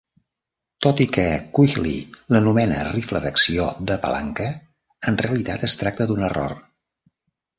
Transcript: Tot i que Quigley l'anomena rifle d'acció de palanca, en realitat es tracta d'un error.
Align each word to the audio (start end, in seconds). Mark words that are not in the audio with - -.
Tot 0.85 1.01
i 1.03 1.05
que 1.17 1.25
Quigley 1.57 1.97
l'anomena 2.35 2.79
rifle 2.87 3.21
d'acció 3.25 3.67
de 3.91 3.99
palanca, 4.07 4.47
en 5.11 5.21
realitat 5.25 5.67
es 5.69 5.79
tracta 5.83 6.09
d'un 6.13 6.27
error. 6.31 6.57